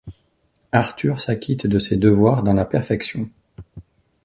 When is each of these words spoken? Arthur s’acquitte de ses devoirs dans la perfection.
Arthur 0.71 1.21
s’acquitte 1.21 1.67
de 1.67 1.77
ses 1.77 1.95
devoirs 1.95 2.41
dans 2.41 2.55
la 2.55 2.65
perfection. 2.65 3.29